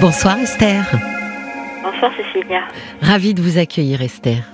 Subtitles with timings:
[0.00, 0.84] Bonsoir Esther.
[1.82, 2.62] Bonsoir Cécilia.
[3.00, 4.44] Ravie de vous accueillir Esther.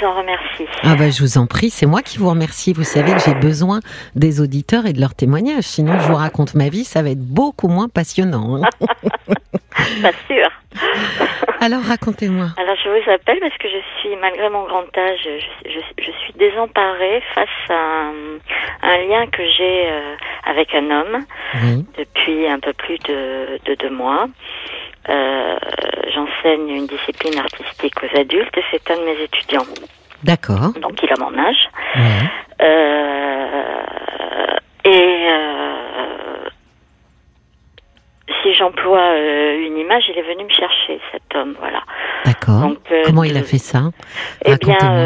[0.00, 0.66] Vous en remercie.
[0.82, 2.72] Ah bah je vous en prie, c'est moi qui vous remercie.
[2.72, 3.80] Vous savez que j'ai besoin
[4.14, 5.64] des auditeurs et de leurs témoignages.
[5.64, 8.56] Sinon, je vous raconte ma vie, ça va être beaucoup moins passionnant.
[8.62, 8.68] hein.
[10.02, 10.48] Pas sûr.
[11.60, 12.46] Alors racontez-moi.
[12.56, 16.10] Alors je vous appelle parce que je suis, malgré mon grand âge, je, je- je
[16.10, 18.12] suis désemparée face à un,
[18.82, 20.14] un lien que j'ai euh,
[20.46, 21.18] avec un homme
[21.62, 21.84] Oui.
[21.98, 24.26] depuis un peu plus de, de deux mois.
[25.08, 25.56] Euh,
[26.14, 29.66] J'enseigne une discipline artistique aux adultes et c'est un de mes étudiants.
[30.22, 30.72] D'accord.
[30.80, 31.68] Donc il a mon âge.
[31.96, 32.30] Ouais.
[32.62, 33.82] Euh,
[34.84, 36.48] et euh,
[38.42, 41.82] si j'emploie une image, il est venu me chercher, cet homme, voilà.
[42.24, 42.70] D'accord.
[43.04, 43.90] Comment il a fait ça?
[44.44, 45.04] Eh bien,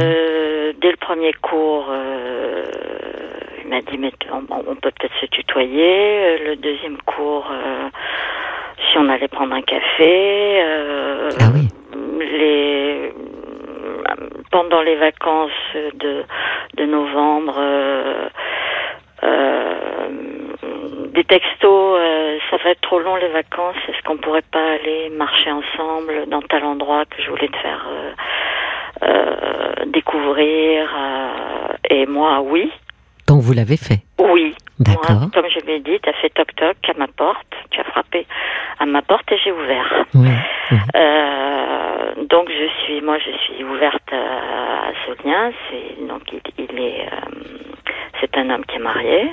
[0.80, 1.86] dès le premier cours,
[3.68, 6.38] il m'a dit, mais on, peut peut-être se tutoyer.
[6.38, 7.88] Le deuxième cours, euh,
[8.90, 10.60] si on allait prendre un café.
[10.62, 11.68] euh, Ah oui.
[12.20, 13.12] les
[14.50, 15.50] pendant les vacances
[15.94, 16.24] de
[16.76, 18.28] de novembre euh,
[19.24, 19.74] euh,
[21.14, 25.10] des textos euh, ça va être trop long les vacances est-ce qu'on pourrait pas aller
[25.10, 28.12] marcher ensemble dans tel endroit que je voulais te faire euh,
[29.02, 30.88] euh, découvrir
[31.90, 32.70] et moi oui
[33.26, 34.00] Donc vous l'avez fait.
[34.18, 35.10] Oui D'accord.
[35.20, 37.84] moi, comme je l'ai dit tu as fait toc toc à ma porte tu as
[37.84, 38.26] frappé
[38.78, 40.28] à ma porte et j'ai ouvert Oui.
[40.94, 45.50] euh, donc je suis, moi je suis ouverte à, à ce lien.
[45.70, 47.30] C'est donc il, il est, euh,
[48.20, 49.30] c'est un homme qui est marié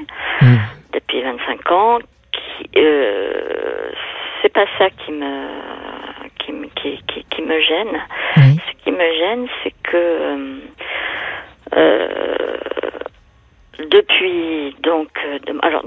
[0.94, 2.00] depuis 25 ans.
[2.32, 3.92] Qui, euh,
[4.42, 5.48] c'est pas ça qui me,
[6.40, 8.00] qui, me- qui, qui, qui me gêne.
[8.38, 8.58] Oui.
[8.68, 10.60] Ce qui me gêne, c'est que euh,
[11.76, 12.58] euh,
[13.92, 15.84] depuis donc euh, de- alors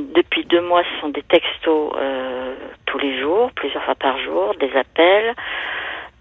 [0.69, 2.55] mois, ce sont des textos euh,
[2.86, 5.34] tous les jours, plusieurs fois par jour, des appels.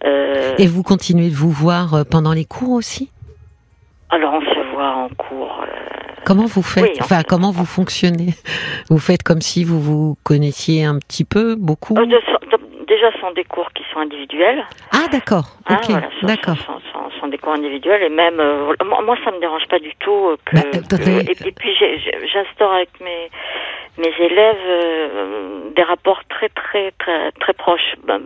[0.06, 3.12] Euh, Et vous continuez de vous voir euh, pendant les cours aussi?
[4.10, 5.66] Alors on se voit en cours.
[6.26, 6.84] Comment vous faites?
[6.84, 8.34] Oui, Enfin, comment vous fonctionnez?
[8.90, 13.20] Vous faites comme si vous vous connaissiez un petit peu, beaucoup de- de- déjà, ce
[13.20, 14.64] sont des cours qui sont individuels.
[14.92, 15.46] Ah d'accord.
[15.70, 15.90] Ok.
[15.90, 16.56] voilà, ce sont- d'accord.
[16.58, 16.64] Ce
[17.20, 20.38] sont, des cours individuels et même euh, moi, moi, ça me dérange pas du tout
[20.46, 20.56] que.
[20.56, 21.72] Bah, que- et, et puis
[22.32, 23.30] j'instaure avec mes
[23.98, 27.96] mes élèves euh, des rapports très très très très proches.
[28.08, 28.20] Ben,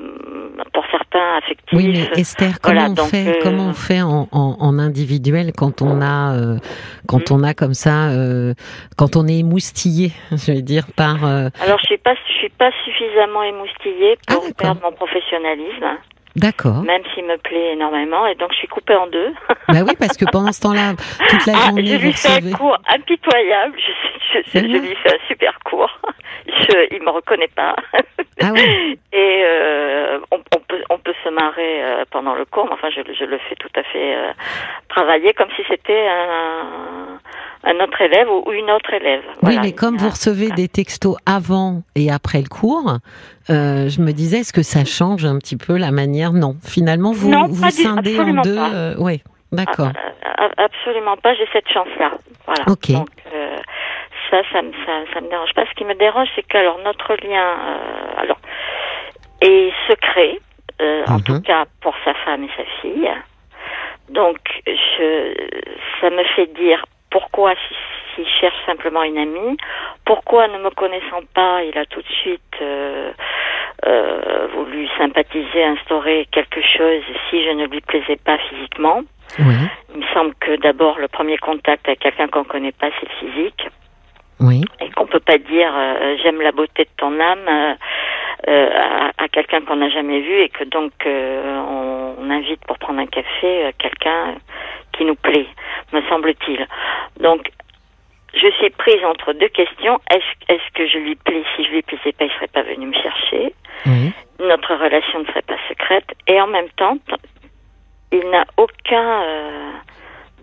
[0.74, 1.74] pour certains affectifs.
[1.74, 4.80] Oui, mais Esther, comment voilà, on donc, fait euh, Comment on fait en, en, en
[4.80, 6.58] individuel quand on a, euh,
[7.08, 7.34] quand Hmm.
[7.36, 8.54] on a comme ça, euh,
[8.98, 11.26] quand on est émoustillé, je vais dire par.
[11.26, 15.98] euh, Alors je suis pas je suis pas suffisamment émoustillée Ah, pour perdre mon professionnalisme,
[16.36, 16.84] D'accord.
[16.84, 19.34] même s'il me plaît énormément, et donc je suis coupée en deux.
[19.68, 20.94] bah oui, parce que pendant ce temps-là,
[21.30, 22.54] toute la Ah, journée, je lui fais recevez.
[22.54, 23.76] un cours impitoyable.
[23.78, 26.00] Je, je, je, C'est je vrai lui fais un super cours.
[26.48, 27.76] Je, il me reconnaît pas.
[28.42, 28.98] Ah ouais.
[29.14, 32.66] Et euh, on, on peut on peut se marrer euh, pendant le cours.
[32.66, 34.32] Mais enfin, je, je le fais tout à fait euh,
[34.90, 37.01] travailler comme si c'était un,
[37.64, 39.22] un autre élève ou, une autre élève.
[39.44, 42.98] Oui, mais comme vous recevez des textos avant et après le cours,
[43.50, 46.34] euh, je me disais, est-ce que ça change un petit peu la manière?
[46.34, 48.58] Non, finalement, vous Non, vous scindez en deux.
[48.58, 49.22] euh, oui,
[49.52, 49.90] d'accord.
[50.24, 52.12] Ah, ah, Absolument pas, j'ai cette chance-là.
[52.48, 52.64] Voilà.
[52.68, 52.92] Ok.
[52.92, 53.58] Donc euh,
[54.32, 55.66] ça, ça me ça, ça me dérange pas.
[55.70, 57.56] Ce qui me dérange, c'est que alors notre lien,
[58.18, 58.40] alors
[59.42, 60.40] est secret,
[61.08, 61.24] en Mhm.
[61.24, 63.10] tout cas pour sa femme et sa fille.
[64.10, 65.34] Donc je,
[66.02, 67.76] ça me fait dire pourquoi si-
[68.16, 69.58] s'il cherche simplement une amie,
[70.06, 73.12] pourquoi ne me connaissant pas, il a tout de suite euh,
[73.86, 79.02] euh, voulu sympathiser, instaurer quelque chose si je ne lui plaisais pas physiquement?
[79.40, 79.56] Oui,
[79.94, 83.16] Il me semble que d'abord le premier contact avec quelqu'un qu'on connaît pas, c'est le
[83.32, 83.68] physique,
[84.42, 87.48] oui, et qu'on peut pas dire euh, j'aime la beauté de ton âme
[88.48, 93.00] à, à quelqu'un qu'on n'a jamais vu et que donc on, on invite pour prendre
[93.00, 94.36] un café quelqu'un
[94.94, 95.48] qui nous plaît,
[95.94, 96.68] me semble-t-il.
[97.20, 97.52] Donc
[98.34, 100.00] je suis prise entre deux questions.
[100.10, 102.88] Est-ce est-ce que je lui plais Si je lui plaisais pas, il serait pas venu
[102.88, 103.54] me chercher.
[104.40, 106.10] Notre relation ne serait pas secrète.
[106.28, 106.98] Et en même temps,
[108.12, 109.72] il n'a aucun, euh,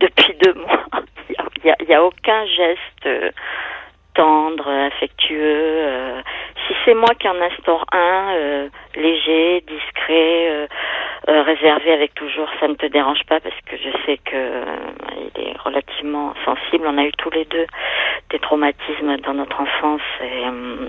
[0.00, 0.85] depuis deux mois,
[1.31, 3.31] il n'y a aucun geste euh,
[4.14, 5.38] tendre, affectueux.
[5.41, 6.23] euh.
[6.69, 10.67] Si c'est moi qui en instaure un, euh, léger, discret, euh,
[11.29, 14.65] euh, réservé avec toujours, ça ne te dérange pas parce que je sais que euh,
[15.35, 16.87] il est relativement sensible.
[16.87, 17.67] On a eu tous les deux
[18.31, 20.88] des traumatismes dans notre enfance et euh,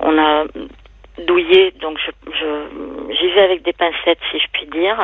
[0.00, 0.44] on a
[1.26, 4.98] douillé, donc je, je j'y vais avec des pincettes si je puis dire.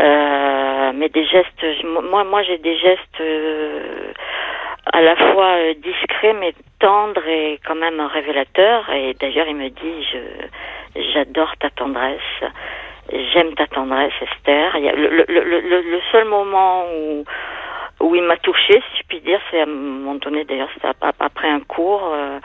[0.00, 4.12] Euh, mais des gestes, moi, moi j'ai des gestes euh,
[4.98, 8.90] à la fois euh, discrets mais tendres et quand même révélateurs.
[8.90, 10.18] Et d'ailleurs, il me dit, je,
[11.12, 12.20] J'adore ta tendresse.
[13.32, 14.78] J'aime ta tendresse, Esther.
[14.80, 17.24] Le, le, seul moment où
[18.00, 20.88] où il m'a touchée, si je puis dire, c'est à un moment donné, d'ailleurs, c'était
[21.18, 22.38] après un cours euh,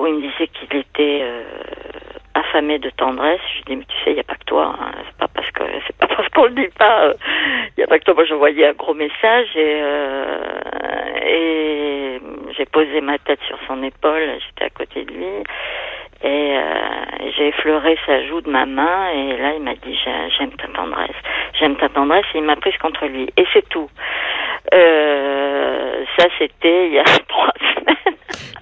[0.00, 1.44] où il me disait qu'il était euh,
[2.34, 3.40] affamé de tendresse.
[3.58, 4.74] Je dis mais tu sais, il n'y a pas que toi.
[4.78, 4.92] Hein.
[5.06, 7.04] C'est pas parce que c'est pas parce qu'on le dit pas.
[7.04, 7.14] Euh,
[7.76, 8.14] il n'y a pas que toi.
[8.14, 9.82] Moi, j'envoyais un gros message et
[11.26, 12.20] et
[12.56, 14.38] j'ai posé ma tête sur son épaule.
[14.46, 15.26] J'étais à côté de lui
[16.22, 16.56] et
[17.36, 19.98] j'ai effleuré sa joue de ma main et là il m'a dit
[20.38, 21.16] j'aime ta tendresse,
[21.58, 23.90] j'aime ta tendresse et il m'a prise contre lui et c'est tout.
[24.72, 27.96] Euh, ça, c'était il y a trois semaines.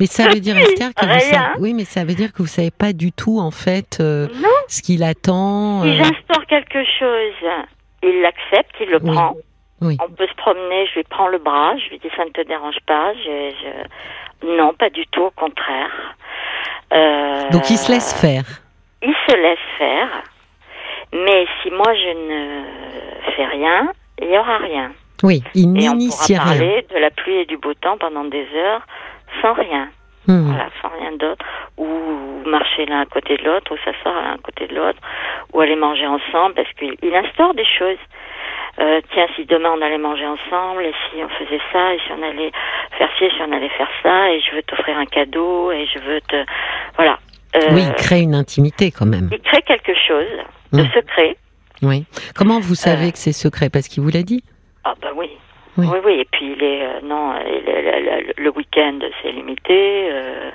[0.03, 1.61] Mais ça veut dire, Esther, que vous savez...
[1.61, 4.27] oui, mais ça veut dire que vous savez pas du tout en fait euh,
[4.67, 5.83] ce qu'il attend.
[5.83, 5.95] Si euh.
[5.95, 7.51] j'instaure quelque chose,
[8.03, 9.37] il l'accepte, il le prend.
[9.81, 9.97] Oui.
[10.05, 12.41] On peut se promener, je lui prends le bras, je lui dis ça ne te
[12.41, 13.13] dérange pas.
[13.15, 14.57] Je, je...
[14.57, 16.17] Non, pas du tout, au contraire.
[17.53, 18.43] Donc il se laisse faire.
[19.05, 20.09] Il se laisse faire,
[21.13, 23.89] mais si moi je ne fais rien,
[24.21, 24.91] il n'y aura rien.
[25.23, 26.43] Oui, il n'initie rien.
[26.43, 28.85] on pourra parler de la pluie et du beau temps pendant des heures
[29.41, 29.89] sans rien.
[30.29, 30.47] Hmm.
[30.47, 31.45] Voilà, sans rien d'autre.
[31.77, 34.99] Ou marcher l'un à côté de l'autre, ou s'asseoir l'un à côté de l'autre,
[35.53, 37.99] ou aller manger ensemble, parce qu'il instaure des choses.
[38.79, 42.13] Euh, tiens, si demain on allait manger ensemble, et si on faisait ça, et si
[42.13, 42.53] on allait
[42.97, 45.87] faire ci, et si on allait faire ça, et je veux t'offrir un cadeau, et
[45.87, 46.45] je veux te...
[46.97, 47.19] Voilà.
[47.55, 49.29] Euh, oui, il crée une intimité quand même.
[49.31, 50.31] Il crée quelque chose
[50.73, 50.91] de hmm.
[50.95, 51.37] secret.
[51.83, 52.07] Oui.
[52.35, 53.69] Comment vous savez euh, que c'est secret?
[53.69, 54.43] Parce qu'il vous l'a dit?
[54.85, 55.29] Ah ben oui.
[55.79, 55.87] Oui.
[56.05, 57.33] Oui, Et puis il est euh, non,
[58.37, 60.11] le, week-end c'est limité.
[60.13, 60.51] Euh,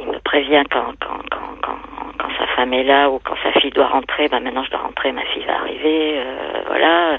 [0.00, 1.78] il me prévient quand, quand, quand, quand,
[2.18, 4.28] quand sa femme est là ou quand sa fille doit rentrer.
[4.28, 6.18] Ben maintenant je dois rentrer, ma fille va arriver.
[6.18, 7.18] Euh, voilà.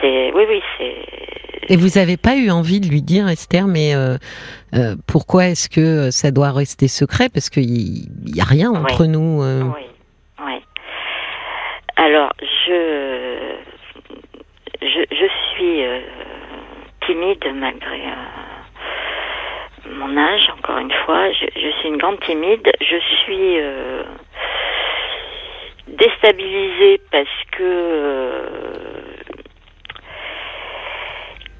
[0.00, 0.96] C'est oui, oui, c'est.
[1.70, 3.92] Et vous n'avez pas eu envie de lui dire, Esther, mais
[5.06, 7.28] pourquoi est-ce que ça doit rester secret?
[7.28, 9.42] Parce qu'il n'y a rien entre nous.
[9.42, 9.82] Oui,
[10.46, 10.62] oui.
[11.96, 13.58] Alors, je
[14.80, 15.26] je, je
[15.58, 16.00] suis euh,
[17.06, 21.30] timide malgré euh, mon âge, encore une fois.
[21.32, 22.70] Je, je, suis une grande timide.
[22.80, 24.02] Je suis euh,
[25.88, 28.42] déstabilisée parce que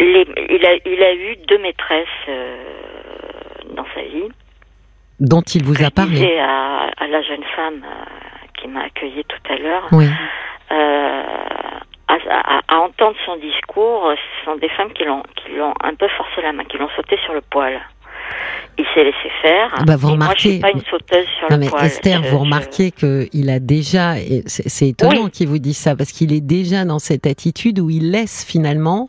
[0.01, 2.07] les, il, a, il a eu deux maîtresses
[3.75, 4.29] dans sa vie.
[5.19, 7.83] Dont il vous a parlé à, à la jeune femme
[8.55, 9.89] qui m'a accueillie tout à l'heure.
[9.91, 10.07] Oui.
[12.29, 15.95] Euh, à, à, entendre son discours, ce sont des femmes qui l'ont qui l'ont un
[15.95, 17.81] peu forcé la main, qui l'ont sauté sur le poil.
[18.77, 19.75] Il s'est laissé faire.
[19.87, 22.91] Bah vous remarquez, moi, je suis pas une sauteuse sur non, mais Esther, vous remarquez
[22.91, 24.15] que il a déjà,
[24.47, 28.13] c'est étonnant qu'il vous dise ça, parce qu'il est déjà dans cette attitude où il
[28.13, 29.09] laisse finalement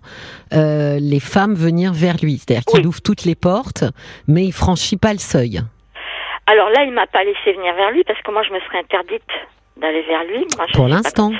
[0.53, 2.37] euh, les femmes venir vers lui.
[2.37, 3.83] C'est-à-dire qu'il ouvre toutes les portes,
[4.27, 5.59] mais il franchit pas le seuil.
[6.47, 8.79] Alors là, il m'a pas laissé venir vers lui parce que moi, je me serais
[8.79, 9.29] interdite
[9.77, 10.47] d'aller vers lui.
[10.57, 11.31] Moi, je Pour l'instant.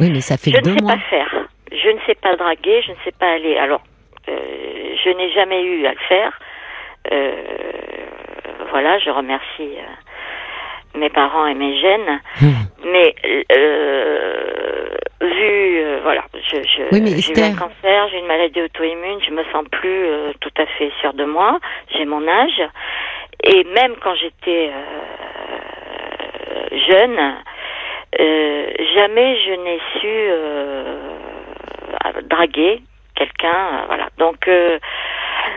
[0.00, 0.92] Oui, mais ça fait je deux mois.
[0.92, 1.48] Je ne sais pas faire.
[1.70, 3.56] Je ne sais pas draguer, je ne sais pas aller.
[3.56, 3.82] Alors,
[4.28, 6.38] euh, je n'ai jamais eu à le faire.
[7.10, 7.32] Euh,
[8.70, 12.20] voilà, je remercie euh, mes parents et mes gènes.
[12.40, 12.52] Hmm.
[12.84, 13.14] Mais
[15.20, 19.44] vu, voilà, je, je oui, j'ai eu un cancer, j'ai une maladie auto-immune, je me
[19.52, 20.06] sens plus
[20.40, 21.58] tout à fait sûre de moi.
[21.94, 22.62] J'ai mon âge.
[23.44, 24.70] Et même quand j'étais
[26.90, 27.36] jeune,
[28.18, 30.98] jamais je n'ai su euh,
[32.28, 32.82] draguer
[33.14, 33.48] quelqu'un.
[33.48, 34.08] Euh, voilà.
[34.18, 34.46] Donc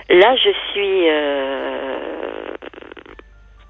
[0.09, 1.07] là, je suis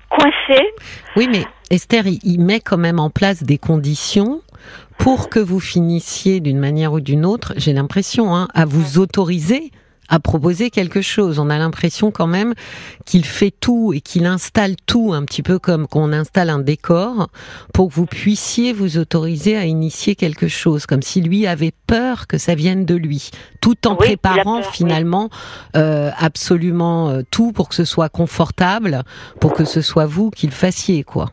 [0.09, 0.73] coincée.
[1.15, 4.41] Oui, mais Esther, il met quand même en place des conditions
[4.97, 9.71] pour que vous finissiez d'une manière ou d'une autre, j'ai l'impression, hein, à vous autoriser
[10.09, 11.39] à proposer quelque chose.
[11.39, 12.53] On a l'impression quand même
[13.05, 17.27] qu'il fait tout et qu'il installe tout un petit peu comme qu'on installe un décor
[17.73, 22.27] pour que vous puissiez vous autoriser à initier quelque chose, comme si lui avait peur
[22.27, 23.31] que ça vienne de lui,
[23.61, 25.29] tout en préparant finalement
[25.75, 29.03] euh, absolument euh, tout pour que ce soit confortable,
[29.41, 31.27] pour que ce soit vous qui le fassiez, quoi.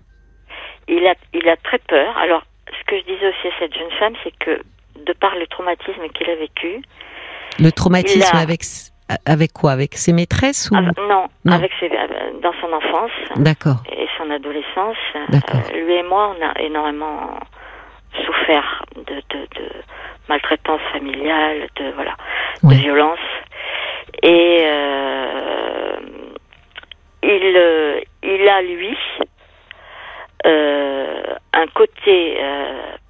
[0.89, 2.17] Il a, il a très peur.
[2.19, 4.63] Alors, ce que je disais aussi à cette jeune femme, c'est que
[5.07, 6.83] de par le traumatisme qu'il a vécu,
[7.59, 8.63] le traumatisme avec
[9.27, 9.73] avec quoi?
[9.73, 13.11] Avec ses maîtresses ou ah, non, avec ses, euh, dans son enfance.
[13.37, 13.83] D'accord.
[13.93, 14.97] Et son adolescence.
[15.17, 17.39] Euh, lui et moi, on a énormément
[18.25, 19.71] souffert de, de, de
[20.29, 22.17] maltraitance familiale, de voilà,
[22.63, 23.19] de violence.
[24.23, 25.97] Et euh,
[27.23, 28.97] il, euh, il a lui
[30.47, 32.39] euh, un côté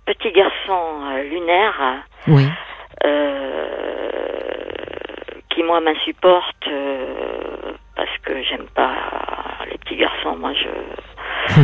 [0.07, 0.81] petit garçon
[1.31, 2.03] lunaire.
[5.63, 8.93] Qui moi m'insupporte euh, parce que j'aime pas
[9.71, 10.37] les petits garçons.
[10.39, 11.55] Moi, je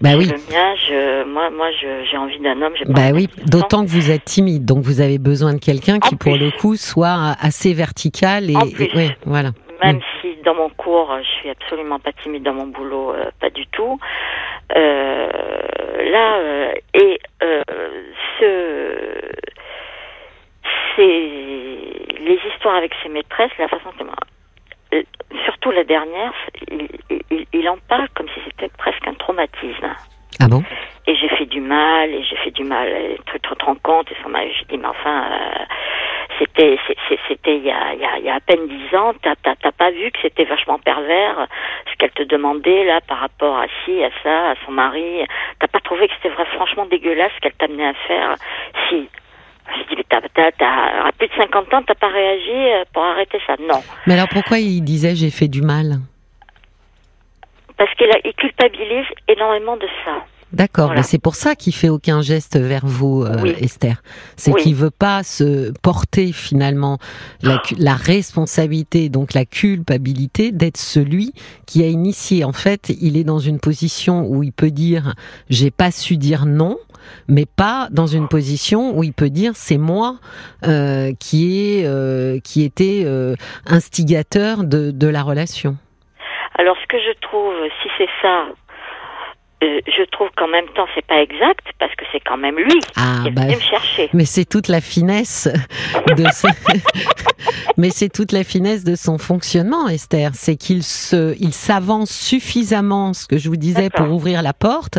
[0.00, 0.26] Bah oui.
[0.26, 2.74] Le mien, je, moi, moi, j'ai envie d'un homme.
[2.74, 6.16] pas Bah oui, d'autant que vous êtes timide, donc vous avez besoin de quelqu'un qui,
[6.16, 8.94] pour le coup, soit assez vertical et, En et- plus.
[8.94, 9.50] ouais, voilà.
[9.82, 10.00] Même Mm.
[10.20, 13.66] si dans mon cours, je suis absolument pas timide dans mon boulot, euh, pas du
[13.68, 13.98] tout.
[14.76, 15.28] Euh,
[16.10, 17.20] là, euh, et
[18.40, 18.94] ce,
[20.96, 24.04] c'est les histoires avec ses maîtresses, la façon que
[24.96, 25.02] euh,
[25.44, 26.32] surtout la dernière,
[26.70, 26.88] il,
[27.30, 29.88] il, il en parle comme si c'était presque un traumatisme.
[30.40, 30.62] Ah bon?
[31.06, 34.10] Et j'ai fait du mal, et j'ai fait du mal, et tu te rends compte,
[34.10, 35.64] et ça m'a, j'ai dit, mais enfin, euh,
[36.38, 36.78] c'était,
[37.46, 39.34] il y a, il y, a, il y a à peine dix ans, t'as,
[39.72, 41.46] pas vu que c'était vachement pervers,
[41.90, 45.26] ce qu'elle te demandait, là, par rapport à ci, à ça, à son mari,
[45.60, 48.34] t'as pas trouvé que c'était vrai, franchement dégueulasse ce qu'elle t'amenait à faire,
[48.88, 49.08] si.
[49.76, 52.84] J'ai dit, mais t'as, t'as, t'as, à plus de 50 ans, t'as pas réagi euh,
[52.92, 53.82] pour arrêter ça Non.
[54.06, 55.98] Mais alors pourquoi il disait j'ai fait du mal?
[57.76, 60.24] Parce qu'il a, il culpabilise énormément de ça.
[60.52, 61.00] D'accord, Voilà.
[61.00, 63.54] mais c'est pour ça qu'il fait aucun geste vers vous, euh, Oui.
[63.58, 64.02] Esther.
[64.36, 64.62] C'est Oui.
[64.62, 66.98] qu'il veut pas se porter finalement
[67.42, 71.32] la, la responsabilité, donc la culpabilité d'être celui
[71.66, 72.44] qui a initié.
[72.44, 75.14] En fait, il est dans une position où il peut dire
[75.50, 76.78] j'ai pas su dire non,
[77.28, 80.16] mais pas dans une position où il peut dire c'est moi
[80.66, 83.34] euh, qui est euh, qui était euh,
[83.66, 85.76] instigateur de, de la relation.
[86.56, 88.46] Alors, ce que je trouve, si c'est ça,
[89.64, 92.80] euh, je trouve qu'en même temps, c'est pas exact parce que c'est quand même lui
[92.96, 94.10] Ah qui est bah venu me chercher.
[94.12, 95.48] Mais c'est toute la finesse
[96.16, 96.46] de ce...
[97.76, 100.30] Mais c'est toute la finesse de son fonctionnement, Esther.
[100.34, 104.98] C'est qu'il se, il s'avance suffisamment, ce que je vous disais, pour ouvrir la porte,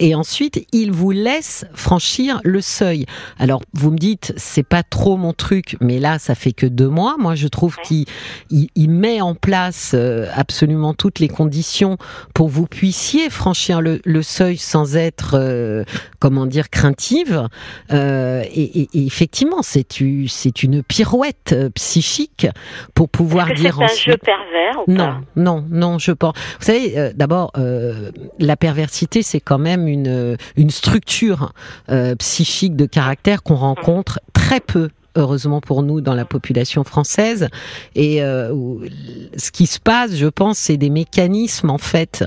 [0.00, 3.06] et ensuite il vous laisse franchir le seuil.
[3.38, 6.88] Alors vous me dites, c'est pas trop mon truc, mais là ça fait que deux
[6.88, 7.16] mois.
[7.18, 7.82] Moi je trouve Ouais.
[7.84, 8.04] qu'il
[8.50, 11.96] il, il met en place euh, absolument toutes les conditions
[12.34, 15.84] pour que vous puissiez franchir le, le seuil sans être, euh,
[16.20, 17.48] comment dire, craintive.
[17.92, 22.46] Euh, et, et- et effectivement, c'est u- c'est une pirouette euh, psychique
[22.94, 24.12] pour pouvoir que dire c'est un ensuite.
[24.12, 25.20] jeu pervers ou Non, pas?
[25.36, 26.34] non, non, je pense.
[26.60, 31.52] Vous savez, euh, d'abord, euh, la perversité, c'est quand même une, une structure
[31.90, 34.88] euh, psychique de caractère qu'on rencontre très peu.
[35.16, 37.48] Heureusement pour nous dans la population française
[37.94, 38.54] et euh,
[39.36, 42.24] ce qui se passe, je pense, c'est des mécanismes en fait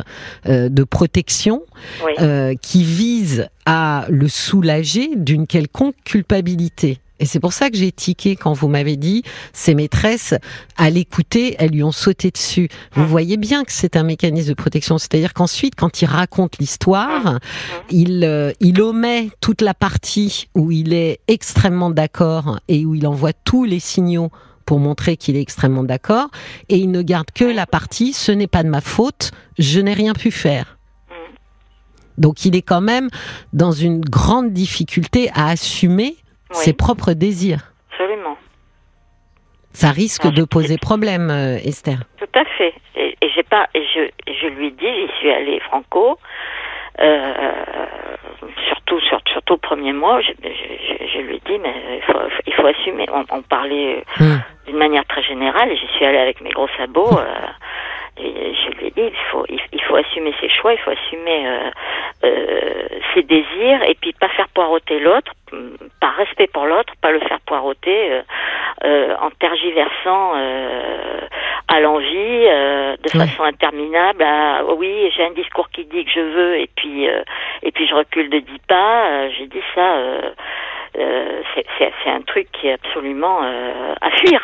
[0.48, 1.62] euh, de protection
[2.03, 2.13] Oui.
[2.19, 7.00] euh, qui visent à le soulager d'une quelconque culpabilité.
[7.20, 9.24] Et c'est pour ça que j'ai tiqué quand vous m'avez dit,
[9.54, 10.34] ses maîtresses,
[10.78, 12.70] à l'écouter, elles lui ont sauté dessus.
[12.94, 14.98] Vous voyez bien que c'est un mécanisme de protection.
[14.98, 17.40] C'est-à-dire qu'ensuite, quand il raconte l'histoire,
[17.90, 23.06] il, euh, il omet toute la partie où il est extrêmement d'accord et où il
[23.06, 24.32] envoie tous les signaux
[24.66, 26.30] pour montrer qu'il est extrêmement d'accord.
[26.70, 29.94] Et il ne garde que la partie, ce n'est pas de ma faute, je n'ai
[29.94, 30.78] rien pu faire.
[32.20, 33.10] Donc il est quand même
[33.54, 36.18] dans une grande difficulté à assumer
[36.51, 36.56] Oui.
[36.56, 37.72] ses propres désirs.
[37.91, 38.38] Absolument.
[39.74, 42.00] Ça risque de poser problème, euh, Esther.
[42.18, 42.74] Tout à fait.
[42.96, 46.18] Et, et j'ai pas, et je, je lui dis, j'y suis allée franco.
[47.01, 47.34] Euh,
[48.68, 52.20] surtout, sur- surtout le premier mois, je, je, je- je lui dis, mais il faut,
[52.48, 53.06] il faut assumer.
[53.13, 54.41] On, on parlait Hum.
[54.65, 57.18] d'une manière très générale, j'y suis allée avec mes gros sabots.
[57.20, 57.25] euh,
[58.22, 60.92] et je lui ai dit, il faut, il, il faut assumer ses choix, il faut
[60.92, 61.70] assumer euh,
[62.26, 67.12] euh, ses désirs, et puis pas faire poireauter l'autre, hum, par respect pour l'autre, pas
[67.12, 68.22] le faire poireauter
[68.84, 70.34] euh, en tergiversant
[71.68, 72.46] à l'envie,
[73.04, 74.24] de façon interminable.
[74.24, 77.88] À, oh oui, j'ai un discours qui dit que je veux, et puis et puis
[77.88, 79.30] je recule de dix pas.
[79.38, 79.96] J'ai dit ça.
[80.94, 83.40] c'est- un truc qui est absolument
[84.02, 84.42] à fuir.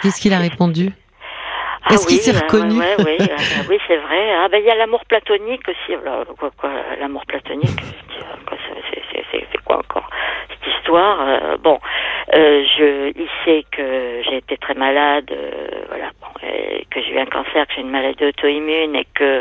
[0.00, 0.90] Qu'est-ce qu'il a répondu?
[1.84, 4.32] Ah Est-ce qu'il oui, s'est euh, reconnu ouais, ouais, ouais, euh, Oui, c'est vrai.
[4.34, 5.96] Ah ben il y a l'amour platonique aussi.
[7.00, 7.76] L'amour platonique
[8.46, 9.21] quoi, c'est-
[9.72, 10.08] quoi encore
[10.48, 11.78] cette histoire euh, Bon,
[12.34, 15.50] euh, je, il sait que j'ai été très malade, euh,
[15.88, 16.28] voilà, bon,
[16.90, 19.40] que j'ai eu un cancer, que j'ai une maladie auto-immune et que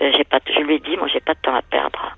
[0.00, 0.38] j'ai pas.
[0.54, 2.14] Je lui ai dit, moi, j'ai pas de temps à perdre.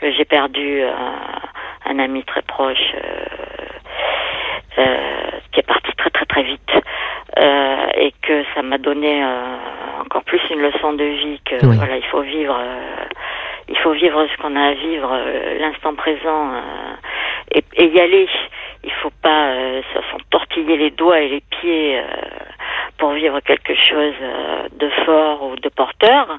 [0.00, 2.92] Que j'ai perdu un, un ami très proche.
[5.52, 6.70] qui est parti très très très vite
[7.98, 9.24] et que ça m'a donné
[10.00, 11.76] encore plus une leçon de vie que Oui.
[11.76, 12.58] voilà il faut vivre
[13.68, 16.60] il faut vivre ce qu'on a à vivre euh, l'instant présent euh,
[17.76, 18.28] et, y aller
[18.84, 22.04] il faut pas euh, se- s'entortiller les doigts et les pieds euh,
[22.98, 26.38] pour vivre quelque chose euh, de fort ou de porteur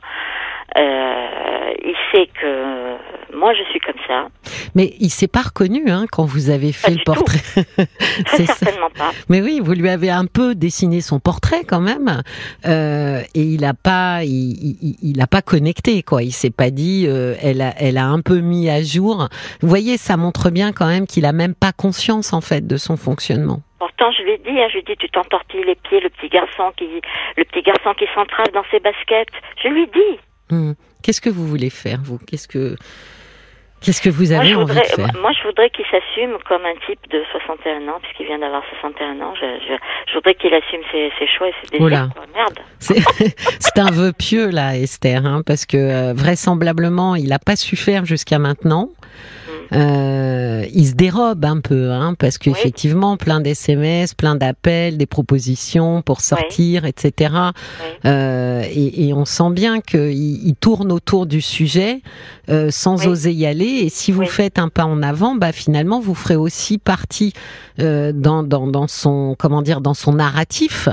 [0.77, 2.97] euh, il sait que
[3.35, 4.27] moi je suis comme ça
[4.75, 7.39] Mais il s'est pas reconnu hein, quand vous avez fait le portrait.
[8.27, 9.11] C'est certainement pas.
[9.29, 12.21] Mais oui, vous lui avez un peu dessiné son portrait quand même,
[12.65, 16.23] euh, et il a pas, il, il, a pas connecté quoi.
[16.23, 19.27] Il s'est pas dit, euh, elle a, elle a un peu mis à jour.
[19.61, 22.77] Vous voyez, ça montre bien quand même qu'il a même pas conscience en fait de
[22.77, 23.61] son fonctionnement.
[23.79, 26.09] Pourtant, je lui ai dit, hein, je lui ai dit, tu t'entortilles les pieds, le
[26.09, 26.87] petit garçon qui,
[27.37, 29.29] le petit garçon qui s'entrave dans ses baskets.
[29.63, 30.19] Je lui ai dit.
[30.49, 30.73] Hmm.
[31.03, 32.19] Qu'est-ce que vous voulez faire, vous?
[32.19, 32.75] Qu'est-ce que
[33.81, 35.13] Qu'est-ce que vous avez envie de faire?
[35.21, 39.21] Moi, je voudrais qu'il s'assume comme un type de 61 ans, puisqu'il vient d'avoir 61
[39.21, 39.33] ans.
[39.35, 39.45] Je,
[40.07, 42.09] je, voudrais qu'il assume ses, ses, choix et ses désirs.
[42.33, 42.59] Merde.
[42.79, 47.75] C'est un vœu pieux, là, Esther, hein, parce que euh, vraisemblablement, il n'a pas su
[47.75, 48.89] faire jusqu'à maintenant.
[49.73, 56.01] Euh, il se dérobe un peu, hein, parce qu'effectivement, plein d'SMS, plein d'appels, des propositions
[56.01, 57.33] pour sortir, etc.
[58.05, 62.01] Euh, et, et, on sent bien qu'il il tourne autour du sujet
[62.49, 63.65] euh, sans oser y aller.
[63.65, 67.33] Et si vous faites un pas en avant, bah finalement, vous ferez aussi partie
[67.79, 70.89] euh, dans, dans, dans, son comment dire dans son narratif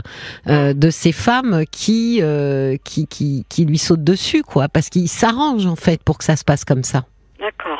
[0.48, 5.08] euh, de ces femmes qui, euh, qui qui qui lui sautent dessus, quoi, parce qu'il
[5.08, 7.04] s'arrange en fait pour que ça se passe comme ça.
[7.40, 7.73] D'accord.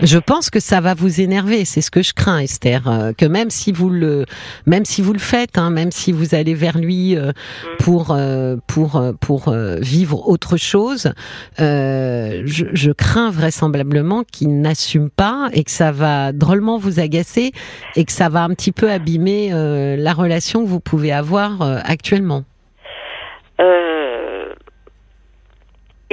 [0.00, 3.26] Je pense que ça va vous énerver, c'est ce que je crains, Esther, euh, que
[3.26, 4.26] même si vous le,
[4.66, 7.76] même si vous le faites, hein, même si vous allez vers lui euh, mm.
[7.78, 11.12] pour euh, pour pour vivre autre chose,
[11.58, 17.52] je, je, crains vraisemblablement qu'il n'assume pas et que ça va drôlement vous agacer
[17.94, 19.50] et que ça va un petit peu abîmer
[19.96, 22.44] la relation que vous pouvez avoir actuellement.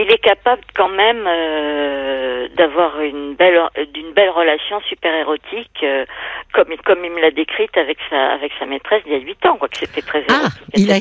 [0.02, 3.60] Il est capable quand même euh, d'avoir une belle
[3.94, 6.06] d'une belle relation super érotique euh,
[6.54, 9.46] comme comme il me l'a décrite avec sa avec sa maîtresse il y a huit
[9.46, 10.98] ans quoi que c'était très ah, il a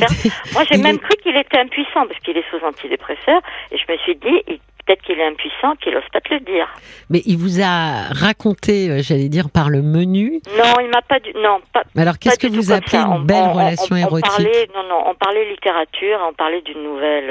[0.52, 3.40] moi j'ai même cru qu'il était impuissant parce qu'il est sous antidépresseur
[3.70, 6.66] et je me suis dit peut-être qu'il est impuissant qu'il n'ose pas te le dire.
[7.10, 11.20] Mais il vous a raconté euh, j'allais dire par le menu non il m'a pas
[11.20, 15.02] du non pas alors qu'est-ce que vous appelez une belle relation érotique parlait, non non
[15.06, 17.30] on parlait littérature on parlait d'une nouvelle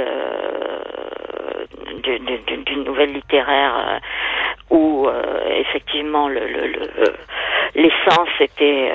[2.17, 6.41] d'une nouvelle littéraire euh, où euh, effectivement le,
[7.75, 8.91] l'essence était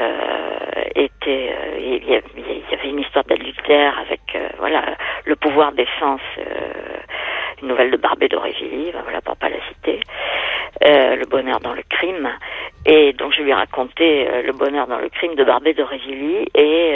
[0.94, 4.20] était il y, avait une histoire d'adultère avec
[4.58, 6.20] voilà le pouvoir d'essence
[7.62, 10.00] une nouvelle de Barbé d'Aurevilly ben voilà pour pas la citer
[10.80, 12.28] le bonheur dans le crime.
[12.84, 16.92] Et donc je lui ai raconté le bonheur dans le crime de Barbé d'Aurevilly et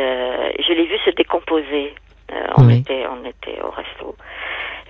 [0.58, 1.94] je l'ai vu se décomposer
[2.56, 4.14] on était on était au resto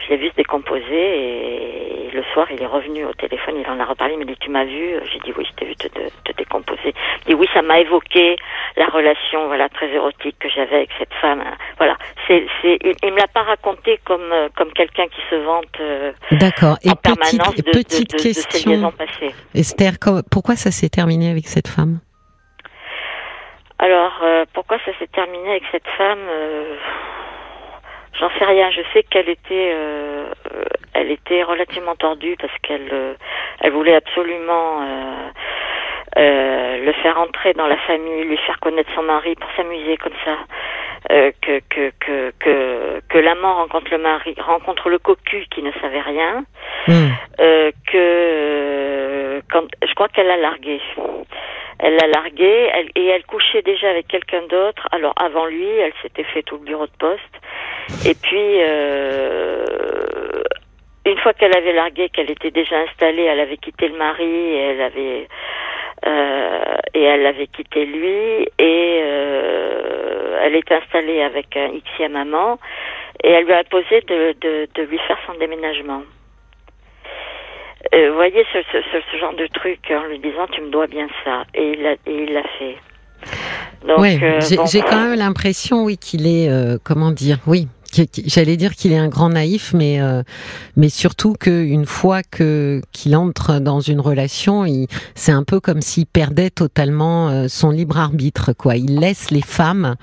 [0.00, 3.78] je l'ai vu se décomposer et le soir, il est revenu au téléphone, il en
[3.80, 4.94] a reparlé, il m'a dit Tu m'as vu?
[5.12, 6.94] J'ai dit Oui, je t'ai vu te, te, décomposer.
[7.26, 8.37] Il dit Oui, ça m'a évoqué
[8.76, 11.42] la relation voilà, très érotique que j'avais avec cette femme.
[11.76, 11.96] Voilà.
[12.26, 15.80] C'est, c'est, il, ne me l'a pas raconté comme, euh, comme quelqu'un qui se vante
[15.80, 16.76] euh, D'accord.
[16.82, 19.34] Et en petite, permanence de, petite de, question, passées.
[19.54, 19.92] Esther,
[20.30, 22.00] pourquoi ça s'est terminé avec cette femme?
[23.78, 26.18] Alors, euh, pourquoi ça s'est terminé avec cette femme
[28.18, 28.70] J'en sais rien.
[28.70, 30.24] Je sais qu'elle était, euh,
[30.94, 33.14] elle était relativement tordue parce qu'elle, euh,
[33.61, 34.83] elle voulait absolument
[36.18, 39.96] euh, euh, le faire entrer dans la famille, lui faire connaître son mari pour s'amuser
[39.96, 40.37] comme ça.
[41.12, 45.70] Euh, que que que que, que l'amant rencontre le mari, rencontre le cocu qui ne
[45.81, 46.44] savait rien.
[46.87, 47.11] Hmm.
[47.92, 50.81] que quand, je crois qu'elle l'a largué.
[51.81, 54.88] Elle l'a largué elle, et elle couchait déjà avec quelqu'un d'autre.
[54.90, 58.07] Alors avant lui, elle s'était fait tout le bureau de poste.
[58.07, 59.64] Et puis, euh,
[61.07, 64.59] une fois qu'elle avait largué, qu'elle était déjà installée, elle avait quitté le mari et
[64.59, 65.26] elle avait euh,
[66.04, 72.58] et elle avait quitté lui et euh, elle était installée avec un xème amant
[73.22, 76.02] et elle lui a posé de, de, de lui faire son déménagement.
[77.94, 78.78] Euh, vous voyez ce, ce,
[79.12, 81.92] ce, genre de truc en lui disant tu me dois bien ça et il l'a
[81.92, 82.76] et il l'a fait.
[83.87, 87.68] Donc, ouais, euh, j'ai quand même l'impression oui qu'il est euh, comment dire oui
[88.27, 90.22] J'allais dire qu'il est un grand naïf, mais euh,
[90.77, 94.64] mais surtout qu'une fois que qu'il entre dans une relation,
[95.14, 98.53] c'est un peu comme s'il perdait totalement euh, son libre arbitre.
[98.53, 99.96] Quoi, il laisse les femmes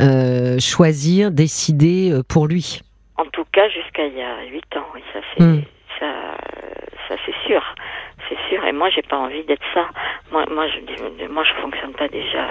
[0.00, 2.80] euh, choisir, décider euh, pour lui.
[3.16, 5.62] En tout cas, jusqu'à il y a huit ans, oui, ça c'est hmm.
[5.98, 6.06] ça,
[7.08, 7.62] ça c'est sûr,
[8.28, 8.64] c'est sûr.
[8.64, 9.88] Et moi, j'ai pas envie d'être ça.
[10.30, 12.46] Moi, moi, je moi, je fonctionne pas déjà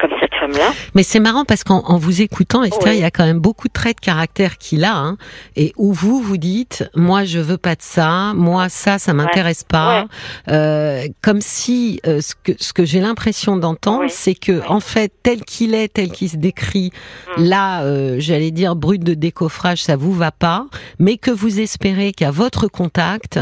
[0.00, 0.72] comme cette femme femme-là.
[0.94, 3.72] Mais c'est marrant parce qu'en vous écoutant, Esther, il y a quand même beaucoup de
[3.72, 5.16] traits de caractère qu'il a, hein,
[5.56, 9.64] et où vous vous dites, moi je veux pas de ça, moi ça, ça m'intéresse
[9.64, 10.06] pas,
[10.48, 15.12] euh, comme si euh, ce que ce que j'ai l'impression d'entendre, c'est que en fait
[15.22, 16.92] tel qu'il est, tel qu'il se décrit,
[17.36, 17.42] mm.
[17.44, 20.66] là, euh, j'allais dire brut de décoffrage, ça vous va pas,
[20.98, 23.38] mais que vous espérez qu'à votre contact,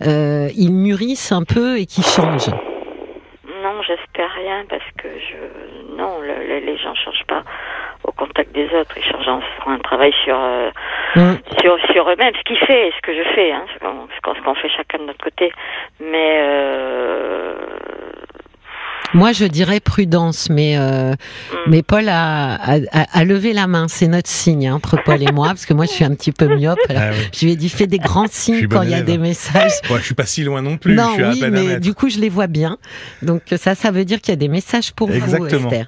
[0.00, 2.50] il mûrisse un peu et qu'il change.
[3.80, 7.42] Non, j'espère rien parce que je non, les gens changent pas
[8.04, 8.94] au contact des autres.
[8.96, 10.70] Ils changent en faisant un travail sur euh,
[11.16, 11.36] mm.
[11.60, 12.34] sur sur eux-mêmes.
[12.36, 15.24] Ce qu'il fait, et ce que je fais, hein, ce qu'on fait chacun de notre
[15.24, 15.50] côté.
[15.98, 17.54] Mais euh,
[19.14, 21.56] moi, je dirais prudence, mais euh, mm.
[21.68, 23.86] mais Paul a, a, a, levé la main.
[23.88, 26.32] C'est notre signe hein, entre Paul et moi, parce que moi, je suis un petit
[26.32, 26.78] peu myope.
[26.90, 29.72] Ah je lui ai dit fais des grands signes quand il y a des messages.
[29.90, 30.94] Ouais, je suis pas si loin non plus.
[30.94, 32.78] Non, je suis oui, mais du coup, je les vois bien.
[33.22, 35.86] Donc ça, ça veut dire qu'il y a des messages pour vous, Esther.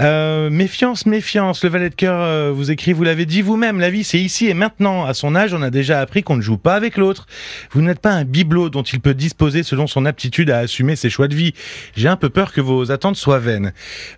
[0.00, 1.62] Euh, méfiance, méfiance.
[1.64, 4.48] Le valet de cœur euh, vous écrit, vous l'avez dit vous-même, la vie c'est ici
[4.48, 5.04] et maintenant.
[5.04, 7.26] À son âge, on a déjà appris qu'on ne joue pas avec l'autre.
[7.72, 11.10] Vous n'êtes pas un bibelot dont il peut disposer selon son aptitude à assumer ses
[11.10, 11.54] choix de vie.
[11.96, 13.72] J'ai un peu peur que vos attentes soient vaines.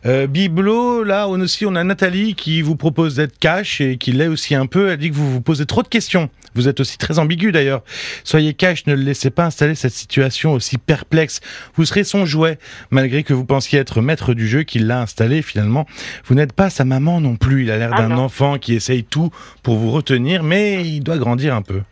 [0.04, 4.28] Euh, bibelot, là aussi on a Nathalie qui vous propose d'être cash et qui l'est
[4.28, 4.90] aussi un peu.
[4.90, 6.30] Elle dit que vous vous posez trop de questions.
[6.54, 7.82] Vous êtes aussi très ambigu d'ailleurs.
[8.24, 11.40] Soyez cash, ne le laissez pas installer cette situation aussi perplexe.
[11.74, 12.59] Vous serez son jouet,
[12.90, 15.87] malgré que vous pensiez être maître du jeu qu'il l'a installé finalement.
[16.25, 17.64] Vous n'êtes pas sa maman non plus.
[17.64, 19.31] Il a l'air ah d'un enfant qui essaye tout
[19.62, 21.83] pour vous retenir, mais il doit grandir un peu.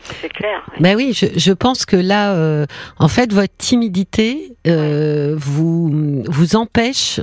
[0.00, 0.62] C'est clair.
[0.80, 2.66] Ben oui, je, pense que là, euh,
[2.98, 7.20] en fait, votre timidité euh, vous vous empêche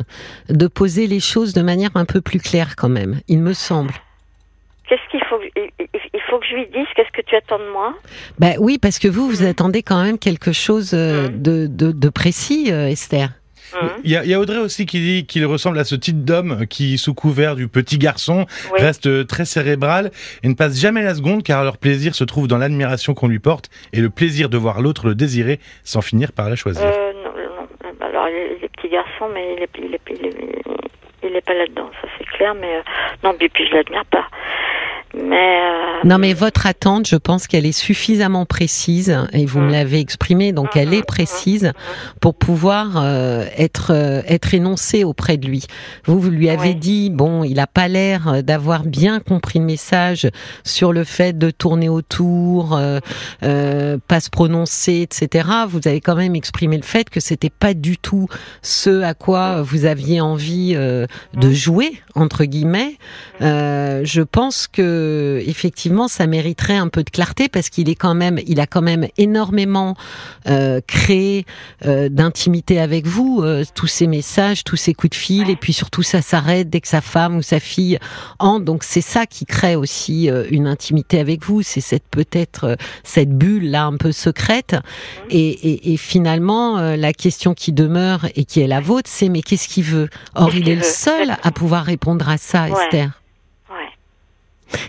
[0.50, 3.22] de poser les choses de manière un peu plus claire quand même.
[3.28, 3.94] Il me semble.
[4.88, 7.94] Qu'est-ce qu'il faut il faut que je lui dise qu'est-ce que tu attends de moi?
[8.40, 9.48] Ben oui, parce que vous, vous mm.
[9.48, 11.42] attendez quand même quelque chose euh, mm.
[11.42, 13.30] de, de, précis, Esther.
[13.74, 13.88] Mmh.
[14.04, 17.14] Il y, a, Audrey aussi qui dit qu'il ressemble à ce type d'homme qui, sous
[17.14, 18.46] couvert du petit garçon,
[18.78, 20.12] reste très cérébral
[20.44, 23.40] et ne passe jamais la seconde car leur plaisir se trouve dans l'admiration qu'on lui
[23.40, 26.86] porte et le plaisir de voir l'autre le désirer sans finir par la choisir.
[26.86, 27.32] Euh, non,
[27.84, 29.98] non, alors les, petits garçons, mais il est, il
[31.24, 32.82] il est, pas là-dedans, ça c'est clair, mais euh,
[33.24, 34.28] non, puis, puis je l'admire pas.
[35.18, 39.70] Mais euh, Non, mais votre attente, je pense qu'elle est suffisamment précise, et vous me
[39.70, 39.72] mm.
[39.72, 41.06] l'avez exprimé, donc elle est mm.
[41.06, 41.72] précise
[42.20, 45.66] pour pouvoir euh, être euh, être énoncée auprès de lui.
[46.06, 50.30] Vous, vous lui avez dit, bon, il a pas l'air d'avoir bien compris le message
[50.64, 52.80] sur le fait de tourner autour,
[53.42, 55.48] pas se prononcer, etc.
[55.70, 58.28] Vous avez quand même exprimé le fait que c'était pas du tout
[58.62, 61.52] ce à quoi vous aviez envie de mm.
[61.52, 62.98] jouer entre guillemets.
[63.40, 65.05] je pense que
[65.46, 68.82] effectivement, ça mériterait un peu de clarté parce qu'il est quand même, il a quand
[68.82, 69.96] même énormément
[70.48, 71.46] euh, créé
[71.86, 75.74] euh, d'intimité avec vous, euh, tous ces messages, tous ces coups de fil, et puis
[75.74, 78.00] surtout ça s'arrête dès que sa femme ou sa fille
[78.40, 78.66] entre.
[78.66, 81.62] Donc c'est ça qui crée aussi une intimité avec vous.
[81.62, 84.76] C'est cette peut-être cette bulle là un peu secrète.
[85.30, 89.68] Et, et finalement, la question qui demeure et qui est la vôtre, c'est mais qu'est-ce
[89.68, 90.10] qu'il veut?
[90.36, 93.12] Or, il est le seul à pouvoir répondre à ça, Esther.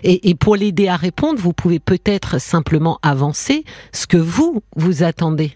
[0.03, 5.53] Et, pour l'aider à répondre, vous pouvez peut-être simplement avancer ce que vous, vous attendez.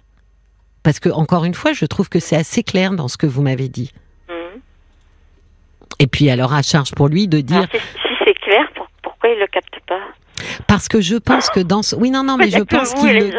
[0.83, 3.41] Parce que, encore une fois, je trouve que c'est assez clair dans ce que vous
[3.41, 3.91] m'avez dit.
[4.29, 4.61] Mhm.
[5.99, 7.67] Et puis, alors, à charge pour lui de dire.
[7.71, 7.79] si,
[8.25, 8.67] c'est clair,
[9.03, 9.99] pourquoi il le capte pas?
[10.67, 11.95] Parce que je pense que dans ce...
[11.95, 13.31] oui non non mais je pense qu'il le...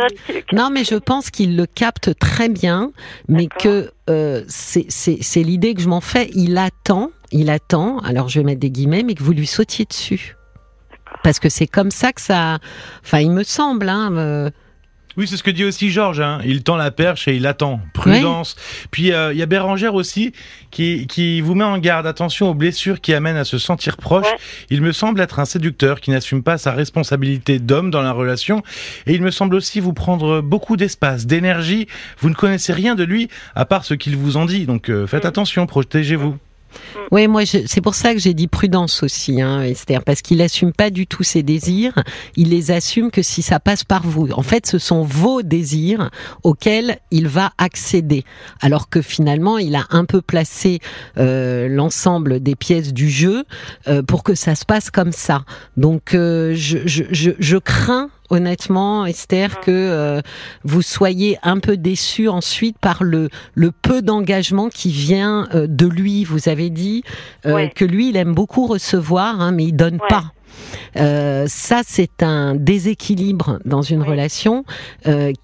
[0.52, 2.92] non mais je pense qu'il le capte très bien
[3.28, 8.38] mais que euh, c'est l'idée que je m'en fais il attend il attend alors je
[8.38, 10.36] vais mettre des guillemets mais que vous lui sautiez dessus
[11.22, 12.58] parce que c'est comme ça que ça.
[13.04, 13.88] Enfin, il me semble.
[13.88, 14.50] Hein, euh.
[15.18, 16.20] Oui, c'est ce que dit aussi Georges.
[16.20, 16.40] Hein.
[16.44, 17.80] Il tend la perche et il attend.
[17.92, 18.56] Prudence.
[18.90, 20.32] Puis euh, il y a Bérangère aussi
[20.70, 22.06] qui, qui vous met en garde.
[22.06, 24.26] Attention aux blessures qui amènent à se sentir proche.
[24.70, 28.62] Il me semble être un séducteur qui n'assume pas sa responsabilité d'homme dans la relation.
[29.06, 31.88] Et il me semble aussi vous prendre beaucoup d'espace, d'énergie.
[32.18, 34.64] Vous ne connaissez rien de lui à part ce qu'il vous en dit.
[34.64, 35.28] Donc euh, faites mm.
[35.28, 36.38] attention, protégez-vous.
[37.10, 40.72] Oui, moi, c'est pour ça que j'ai dit prudence aussi, hein, Esther, parce qu'il assume
[40.72, 42.02] pas du tout ses désirs.
[42.36, 44.28] Il les assume que si ça passe par vous.
[44.32, 46.10] En fait, ce sont vos désirs
[46.42, 48.24] auxquels il va accéder,
[48.60, 50.80] alors que finalement, il a un peu placé
[51.18, 53.44] euh, l'ensemble des pièces du jeu
[53.88, 55.44] euh, pour que ça se passe comme ça.
[55.76, 60.20] Donc, euh, je, je, je, je crains honnêtement, Esther, que euh,
[60.64, 65.86] vous soyez un peu déçu ensuite par le, le peu d'engagement qui vient euh, de
[65.86, 66.24] lui.
[66.24, 67.04] Vous avez dit
[67.46, 70.32] euh, que lui, il aime beaucoup recevoir, hein, mais il donne pas.
[71.46, 74.64] ça, c'est un déséquilibre dans une relation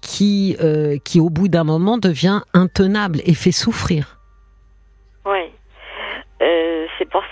[0.01, 0.57] qui,
[1.03, 4.19] qui, au bout d'un moment, devient intenable et fait souffrir.
[5.25, 5.51] Oui.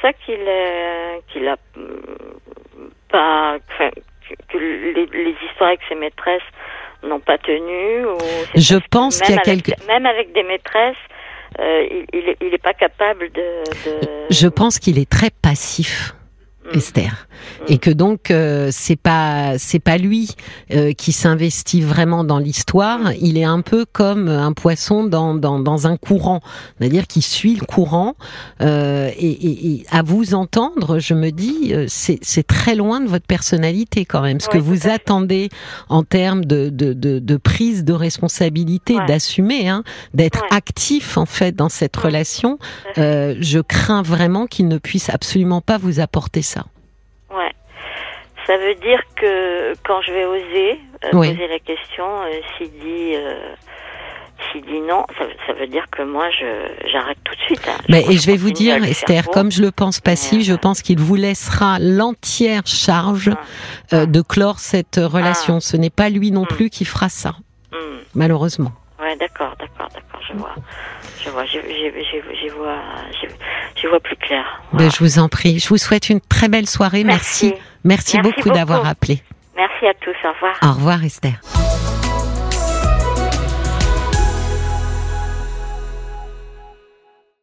[0.02, 3.58] ça qu'il euh, qu'il a mm, pas,
[4.50, 6.42] que, les, les histoires avec ses maîtresses
[7.04, 8.06] n'ont pas tenu.
[8.06, 8.18] Ou
[8.56, 10.96] Je pense qu'il y a même avec- quelque- Même avec des maîtresses,
[11.60, 13.64] euh, il, il, est, il est pas capable de.
[13.86, 14.08] de...
[14.30, 16.14] Je pense qu'il est très passif.
[16.74, 16.78] Mm.
[16.78, 17.28] Esther
[17.68, 20.32] et que donc euh, c'est pas c'est pas lui
[20.74, 25.60] euh, qui s'investit vraiment dans l'histoire il est un peu comme un poisson dans dans,
[25.60, 26.42] dans un courant
[26.80, 28.16] c'est-à-dire qu'il suit le courant
[28.62, 33.00] euh, et, et- et à vous entendre je me dis euh, c'est c'est très loin
[33.02, 35.50] de votre personnalité quand même ce que vous attendez
[35.90, 39.06] en termes de de, de, de prise de responsabilité Ouais.
[39.06, 40.58] d'assumer hein, d'être Ouais.
[40.58, 42.02] actif en fait dans cette Mm.
[42.02, 42.60] relation
[42.98, 46.57] euh, je crains vraiment qu'il ne puisse absolument pas vous apporter ça.
[48.48, 51.32] Ça veut dire que quand je vais oser euh, Oui.
[51.34, 53.34] poser la question, euh, s'il dit, euh,
[54.52, 56.46] s'il dit non, ça, veut- ça veut dire que moi, je
[56.90, 57.68] j'arrête tout de suite.
[57.68, 57.78] hein.
[57.90, 60.82] Mais, et je vais vous dire, Esther, comme je le pense passif, je euh, pense
[60.82, 63.32] qu'il vous laissera l'entière charge
[63.92, 63.96] Ah.
[63.96, 65.60] euh, de clore cette relation.
[65.60, 66.48] Ce n'est pas lui non Mm.
[66.48, 67.32] plus qui fera ça,
[67.74, 67.98] Hmm.
[68.16, 68.72] malheureusement.
[69.02, 70.56] Ouais, d'accord, d'accord, d'accord, je vois.
[71.24, 72.78] Je vois, j'y- j'y- j'y vois,
[73.76, 74.44] j'y vois plus clair.
[74.74, 75.60] Ben, je vous en prie.
[75.60, 77.04] Je vous souhaite une très belle soirée.
[77.04, 77.48] Merci.
[77.50, 77.62] Merci.
[77.88, 79.22] Merci, Merci beaucoup d'avoir appelé.
[79.56, 80.56] Merci à tous, au revoir.
[80.62, 81.40] Au revoir, Esther.